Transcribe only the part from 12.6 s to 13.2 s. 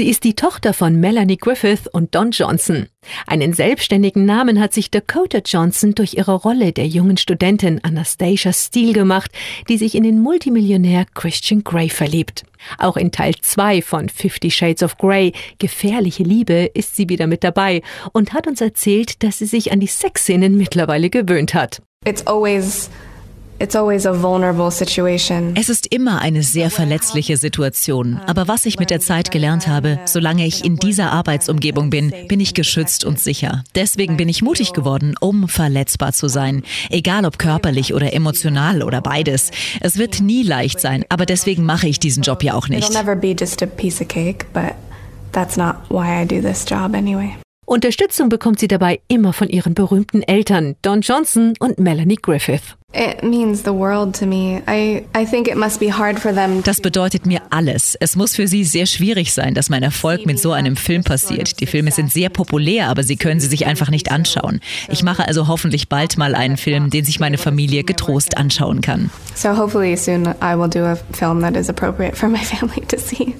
Auch in